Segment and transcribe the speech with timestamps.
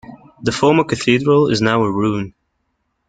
[0.41, 2.33] The former cathedral is now a ruin.